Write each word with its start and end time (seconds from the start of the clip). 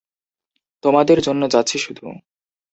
তোমার 0.83 1.05
জন্য 1.21 1.41
যাচ্ছি 1.49 1.77
শুধু? 1.77 2.05